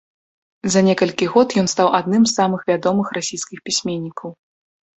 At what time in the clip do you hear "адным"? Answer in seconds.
1.99-2.23